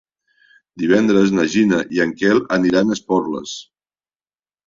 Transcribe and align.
Divendres 0.83 1.33
na 1.39 1.43
Gina 1.55 1.81
i 1.97 2.01
en 2.07 2.15
Quel 2.21 2.41
aniran 2.57 2.89
a 2.89 2.97
Esporles. 2.99 3.53